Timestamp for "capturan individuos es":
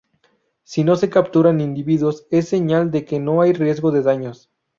1.11-2.47